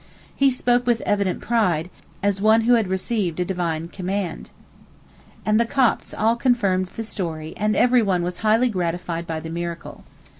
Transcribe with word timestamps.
He 0.35 0.49
spoke 0.49 0.87
with 0.87 1.01
evident 1.01 1.41
pride, 1.41 1.91
as 2.23 2.41
one 2.41 2.61
who 2.61 2.73
had 2.73 2.87
received 2.87 3.39
a 3.39 3.45
Divine 3.45 3.87
command, 3.87 4.49
and 5.45 5.59
the 5.59 5.63
Copts 5.65 6.11
all 6.11 6.35
confirmed 6.35 6.87
the 6.87 7.03
story 7.03 7.53
and 7.55 7.75
everyone 7.75 8.23
was 8.23 8.37
highly 8.37 8.69
gratified 8.69 9.27
by 9.27 9.39
the 9.39 9.51
miracle. 9.51 10.03